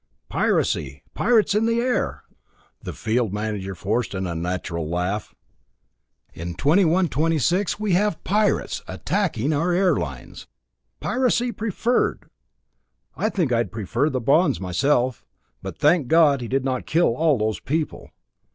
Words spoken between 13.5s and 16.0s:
I'd prefer the bonds myself. But